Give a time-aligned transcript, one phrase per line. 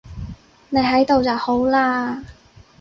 [0.71, 2.23] 你喺度就好喇